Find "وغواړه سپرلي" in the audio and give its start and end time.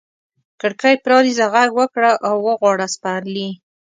2.45-3.49